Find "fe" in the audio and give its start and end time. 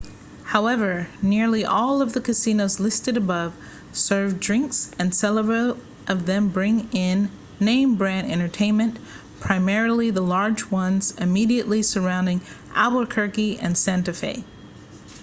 14.11-14.43